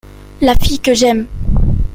La 0.41 0.55
fille 0.55 0.79
que 0.79 0.95
j’aime. 0.95 1.27